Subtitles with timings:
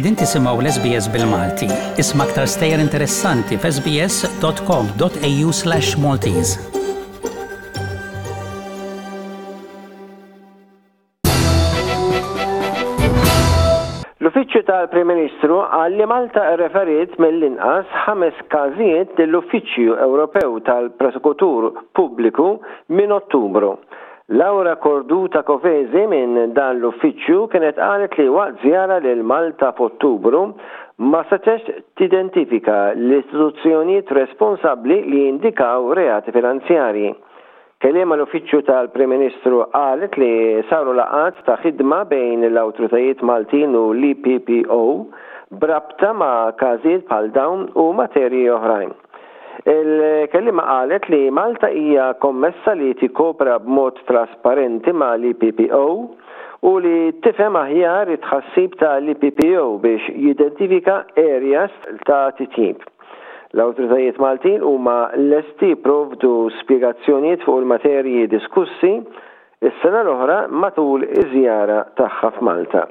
[0.00, 1.66] Edin tisimaw l-SBS bil-Malti.
[2.02, 6.54] Isma ktar stejer interessanti f'sbs.com.au slash Maltese.
[14.24, 22.54] L-Uffiċċju tal-Prim Ministru għalli Malta referiet mill-inqas ħames każijiet dell-Uffiċċju Ewropew tal-Prosekutur Pubbliku
[22.96, 23.74] minn Ottubru
[24.32, 30.42] Laura Korduta Kovezi minn dan l-uffiċċju kienet qalet li waqt zjara lil Malta f'Ottubru
[31.10, 31.40] ma t
[31.98, 37.10] tidentifika l-istituzzjonijiet responsabbli li jindikaw reati finanzjarji.
[37.82, 40.32] Kelema l-uffiċċju tal-Prim Ministru qalet li
[40.70, 44.82] saru laqat ta' ħidma bejn l autoritajiet Maltin u l-IPPO
[45.58, 48.94] brabta ma' każijiet bħal dawn u materji oħrajn.
[49.64, 55.84] Il-kellima qalet li Malta hija kommessa li tikopra b'mod trasparenti ma l-IPPO
[56.70, 61.74] u li tifhem aħjar it-ħassib ta' l-IPPO biex jidentifika areas
[62.08, 62.78] ta' titjib.
[63.52, 68.94] L-autoritajiet Maltin huma lesti provdu spiegazzjoniet fuq il-materji diskussi
[69.60, 72.86] is-sena l-oħra matul iż-żjara tagħha f'Malta.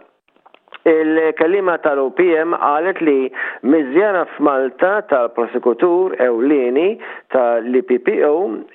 [0.87, 3.29] Il-kelima tal-OPM għalet li
[3.67, 6.85] miżjara f'Malta tal-prosekutur ewlieni
[7.35, 8.31] tal-IPPO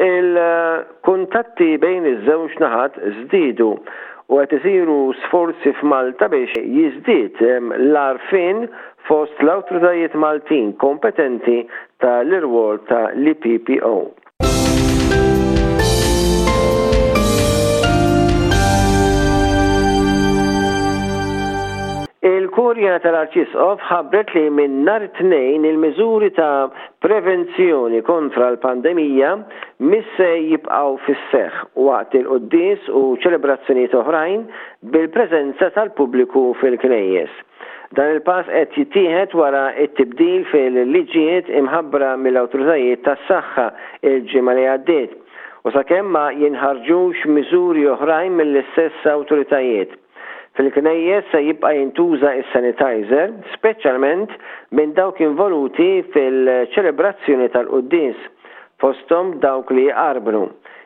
[0.07, 3.71] il-kuntatti bejn iż-żewġ naħat żdiedu
[4.29, 7.41] u qed isiru sforzi f'Malta biex jiżdied
[7.79, 8.67] l-arfin
[9.09, 11.57] fost l-autoritajiet Maltin kompetenti
[12.05, 13.97] tal-irwol tal-IPPO.
[22.75, 26.67] Sorjana tal-Arċisqof ħabbret li minn nar tnejn il-miżuri ta'
[27.05, 29.29] prevenzjoni kontra l-pandemija
[29.91, 34.43] misse jibqaw fis-seħ waqt il-qoddis u ċelebrazzjonijiet oħrajn
[34.97, 37.31] bil-preżenza tal-pubbliku fil-knejjes.
[37.95, 43.71] Dan il-pass qed jittieħed wara t-tibdil fil-liġijiet imħabbra mill-awtoritajiet tas-saħħa
[44.11, 45.15] il-ġimgħa li għaddiet
[45.65, 50.01] u sakemm ma jinħarġux miżuri oħrajn mill-istess awtoritajiet
[50.57, 54.31] Fil-knejjes se jibqa jintuża is-sanitizer, speċjalment
[54.79, 58.21] minn dawk involuti fil-ċelebrazzjoni tal-quddis
[58.83, 60.45] fostom dawk li jqarbru.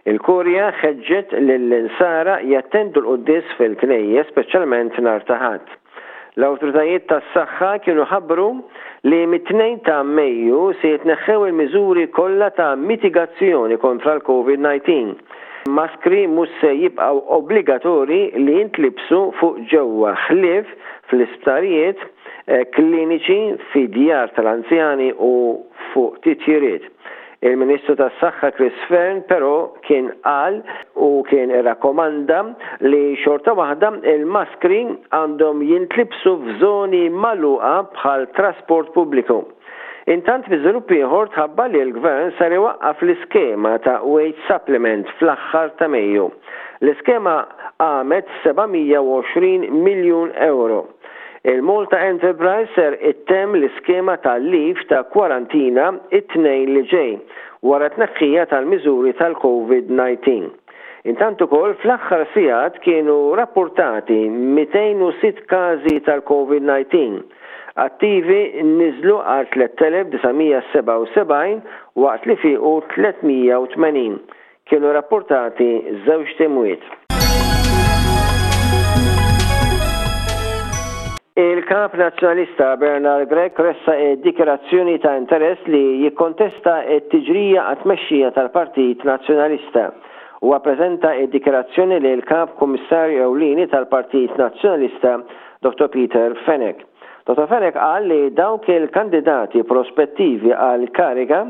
[0.09, 5.69] Il-Kurja ħeġġet lill-insara jattendu l-quddis fil-knejjes, speċjalment nar taħat.
[6.41, 8.49] L-autoritajiet tas saħħa kienu ħabru
[9.09, 15.19] li mit tnejn ta' Mejju se jitneħħew il-miżuri kollha ta' mitigazzjoni kontra l-COVID-19
[15.67, 20.69] maskri mus se jibqaw obbligatori li jintlibsu fuq ġewwa ħlief
[21.11, 23.41] fl-isptarijiet eh, kliniċi
[23.73, 25.33] fi djar tal-anzjani u
[25.93, 26.85] fuq titjiriet.
[27.47, 29.51] Il-Ministru tas saħħa Chris Fern però
[29.87, 30.57] kien qal
[30.99, 32.41] u kien rakkomanda
[32.83, 34.81] li xorta waħda il-maskri
[35.15, 39.45] għandhom jintlibsu f'żoni maluqa bħal trasport pubbliku
[40.09, 45.89] Intant fi żvilupp ieħor tħabba li l-gvern sar iwaqqaf l-iskema ta' wage supplement fl-aħħar ta'
[45.95, 46.23] Mejju.
[46.81, 47.35] L-iskema
[47.87, 50.79] għamet 720 miljun euro.
[51.53, 55.91] Il-Malta Enterprise ser ittem l-iskema tal-lif ta' kwarantina
[56.23, 57.13] it-tnejn li ġej
[57.69, 60.53] wara tneħħija tal-miżuri tal-COVID-19.
[61.13, 64.23] Intant ukoll fl-aħħar sigħat kienu rapportati
[64.57, 67.21] 206 każi tal-COVID-19
[67.79, 71.63] attivi nizlu għal 3977
[72.03, 74.15] waqt li fiqu 380
[74.69, 75.69] kienu rapportati
[76.07, 76.83] żewġ temwiet.
[81.39, 89.05] Il-kap nazjonalista Bernard Grek ressa e dikerazzjoni ta' interess li jikkontesta e tiġrija għat-mexxija tal-Partit
[89.07, 89.93] Nazjonalista
[90.43, 95.13] u għaprezenta e dikerazzjoni li l-kap komissarju ewlini tal-Partit Nazjonalista
[95.63, 95.87] Dr.
[95.95, 96.79] Peter Fenek.
[97.29, 97.45] Dr.
[97.45, 101.43] Ferek għal li dawk il-kandidati prospettivi għal kariga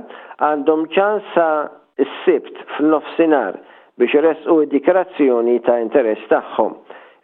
[0.43, 1.45] għandhom ċansa
[2.05, 3.61] s-sibt fl-nofsinar
[4.03, 6.75] biex resqu id-dikrazzjoni ta' interess tagħhom.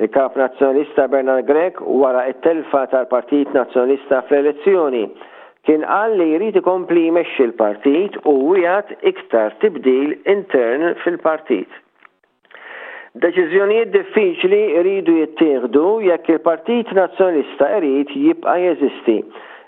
[0.05, 5.03] Il-Kap Nazzjonalista Bernard Grek wara it-telfa tal-Partit Nazzjonalista fl-elezzjoni
[5.67, 11.81] kien qal li jrid ikompli jmexxi l-partit u wieħed iktar tibdil intern fil-partit.
[13.23, 19.21] Deċiżjonijiet diffiċli rridu jittieħdu jekk il-Partit Nazzjonalista rrid jibqa' jeżisti.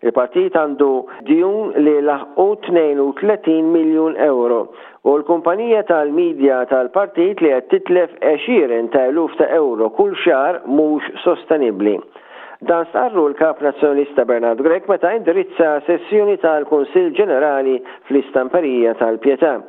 [0.03, 0.89] Il-partit għandu
[1.29, 4.59] djun li laħqu 32 miljun euro
[5.07, 11.13] u l-kumpanija tal-medja tal-partit li għed titlef 20 ta' eluf ta' euro kull xar mhux
[11.23, 11.95] sostenibli.
[12.67, 17.79] Dan starru l-kap nazjonista Bernard Grek meta indirizza sessjoni tal-Konsil Ġenerali
[18.09, 19.61] fl-Istamperija tal-Pjetà.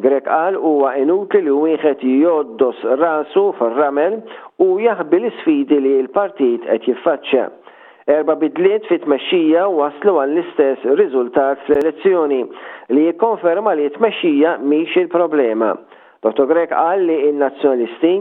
[0.00, 4.14] Grek qal huwa inutli li wieħed joddos rasu fil ramel
[4.64, 7.50] u jaħbi l-isfidi li l-partit qed jiffaċċja.
[8.16, 12.40] Erba bidliet fit tmexxija waslu għall istess riżultat fl-elezzjoni
[12.96, 15.74] li jikkonferma li tmexxija miex il-problema.
[16.24, 16.48] Dr.
[16.50, 18.14] Grek qal li n-nazzjonisti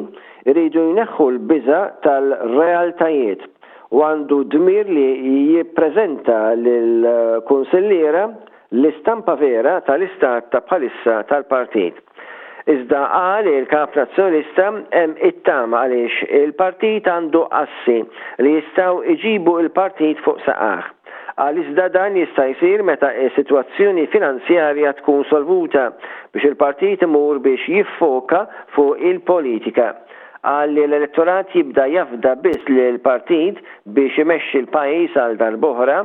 [0.52, 3.48] jridu jneħħu l-biża tal-realtajiet
[3.96, 5.08] u għandu dmir li
[5.56, 8.28] jippreżenta lill-Kunsilliera
[8.80, 11.98] l-istampa vera tal-istat ta' palissa tal-partit.
[12.72, 17.96] Iżda għal il-kap nazzjonista hemm it-tama għaliex il-partit għandu assi
[18.46, 20.84] li jistaw iġibu il-partit fuq saqaħ.
[21.42, 25.90] Għal iżda dan jista' jsir meta situazzjoni finanzjarja tkun solvuta
[26.34, 28.46] biex il-partit imur biex jiffoka
[28.78, 29.96] fuq il-politika
[30.42, 33.60] għal li l-elettorat jibda jafda biss li l-partit
[33.94, 36.00] biex imexxi l-pajis għal darbohra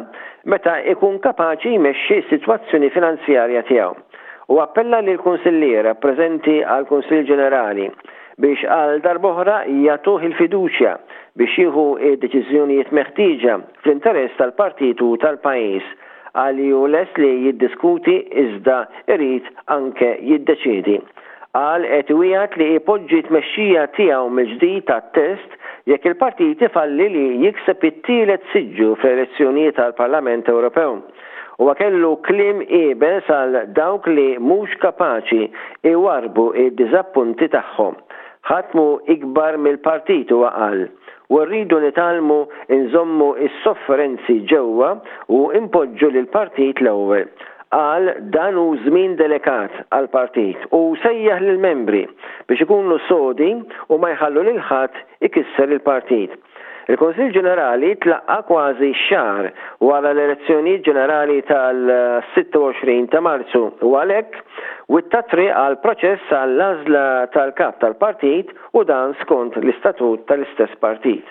[0.53, 3.97] meta ikun kapaċi jmexxi s-sitwazzjoni finanzjarja tiegħu.
[4.53, 7.89] U appella li l-Konsilliera preżenti għal Konsil Ġenerali
[8.43, 10.93] biex għal darbohra jatuh il-fiduċja
[11.41, 13.57] biex jieħu id-deċiżjonijiet meħtieġa
[13.87, 15.89] fl-interess tal partitu tal-pajis
[16.37, 18.83] għal ju les li jiddiskuti iżda
[19.17, 21.01] irrit anke jiddeċidi
[21.57, 25.55] għal qed wieħed li ipoġġi tmexxija tiegħu mill-ġdid tat-test
[25.93, 30.97] jekk il partiti falli li jikseb it-tielet siġġu fl-elezzjonijiet għal parlament Ewropew.
[31.65, 35.49] U kellu klim ibes għal dawk li mhux kapaċi
[36.05, 37.97] warbu id dizappunti tagħhom.
[38.51, 38.85] Ħatmu
[39.17, 40.85] ikbar mill-partit u għal
[41.35, 44.93] u rridu nitalmu nżommu is-sofferenzi ġewwa
[45.33, 47.27] u impoġġu lill partit l-ewwel
[47.75, 52.05] għal dan u żmien delegat għal partit u sejjaħ lil membri
[52.47, 53.51] biex ikunu sodi
[53.91, 56.35] u ma jħallu lil ħadd ikisser il-partit.
[56.87, 59.49] Il-Konsil Ġenerali tlaqqa kważi xar
[59.83, 64.39] wara l-elezzjoni ġenerali tal-26 ta' Marzu u għalhekk
[64.95, 71.27] wittatri għal proċess għall-għażla tal-kap tal-partit u dan skont l-istatut tal-istess partit.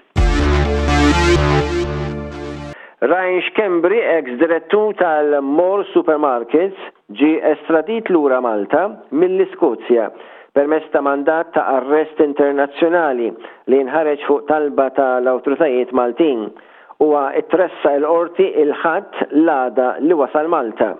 [3.02, 6.78] Rajnx Kembri, ex-direttur tal-Mor Supermarkets,
[7.20, 10.06] ġi estradit lura Malta mill-Iskozja
[10.56, 13.28] permess ta' mandat ta' arrest internazzjonali
[13.68, 16.46] li nħareġ fuq talba tal-autoritajiet Maltin
[17.04, 20.94] huwa tressa l-qorti il-ħadd l-għada li wasal Malta.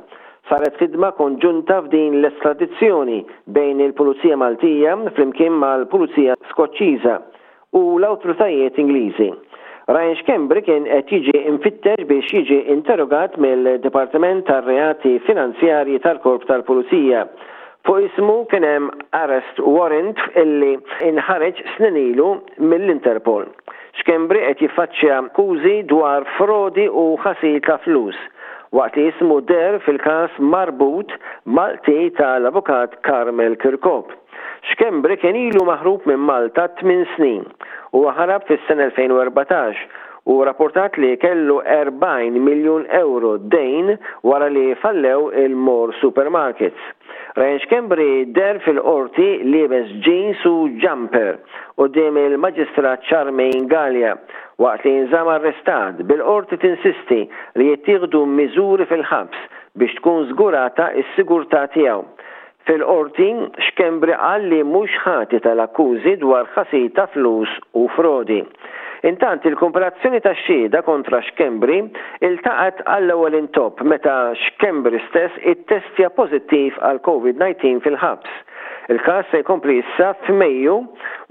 [0.52, 3.22] Saret ħidma konġunta f'din l-estradizzjoni
[3.56, 7.20] bejn il-Pulizija Maltija flimkien mal-Pulizija Skoċċiża
[7.80, 9.32] u l-autoritajiet Ingliżi.
[9.94, 17.20] Ryan Schembri kien qed jiġi infitter biex jiġi interrogat mill-Dipartiment tar-Reati Finanzjarji tal-Korp tal-Pulizija.
[17.86, 18.88] Fuq ismu kien hemm
[19.20, 20.72] arrest warrant illi
[21.12, 22.32] inħareġ snin ilu
[22.72, 23.46] mill-Interpol.
[24.02, 28.18] Xkembri qed jiffaċċja akkużi dwar frodi u ħasil ta' flus
[28.76, 31.14] waqt li ismu der fil-każ marbut
[31.56, 34.10] Malti tal-Avukat Karmel Kirkop.
[34.72, 37.44] Xkembre kien ilu maħrub minn Malta 8 snin
[37.96, 39.84] u ħarab fis sen 2014
[40.34, 43.92] u rapportat li kellu 40 miljon euro dejn
[44.26, 46.82] wara li fallew il-Mor Supermarkets.
[47.38, 51.36] Range Kembri der fil-qorti libes jeans u jumper
[51.84, 54.16] u dim il-magistrat Charmaine Gallia
[54.66, 57.22] waqt li nżam arrestat bil-qorti tinsisti
[57.62, 59.46] li jittigdu miżuri fil-ħabs
[59.78, 62.15] biex tkun zgurata is-sigurtà tiegħu
[62.70, 63.28] fil-qorti
[63.68, 67.52] xkembri għalli mhux ħati tal-akkużi dwar ħasita flus
[67.82, 68.40] u frodi.
[69.06, 71.78] Intant il-komparazzjoni ta' xhieda kontra xkembri
[72.26, 78.32] il-taqat għall ewwel intop meta xkembri stess it-testja pożittiv għal COVID-19 fil-ħabs.
[78.90, 80.76] Il-kas se jkompli issa f'Mejju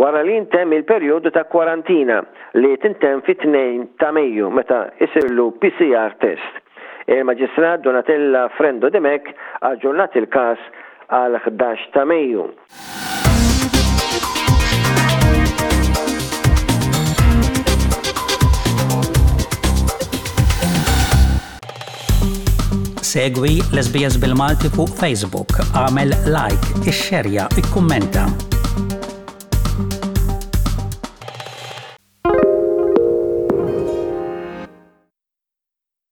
[0.02, 2.20] wara li jintem il-perjodu ta' kwarantina
[2.61, 6.62] li tintem fit-2 ta' Mejju meta isirlu PCR test.
[7.11, 9.32] Il-Maġistrat Donatella Frendo Demek
[9.70, 10.62] aġġornat il-kas
[11.12, 12.46] għal 11 ta' Mejju.
[23.04, 28.26] Segwi l-SBS bil-Malti fuq Facebook, għamel like, ixxerja, ikkummenta.